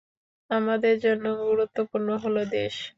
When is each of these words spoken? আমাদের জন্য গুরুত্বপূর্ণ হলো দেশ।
আমাদের 0.49 0.95
জন্য 0.99 1.25
গুরুত্বপূর্ণ 1.43 2.09
হলো 2.23 2.41
দেশ। 2.53 2.73